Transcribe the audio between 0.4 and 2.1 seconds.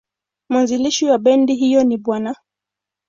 Mwanzilishi wa bendi hiyo ni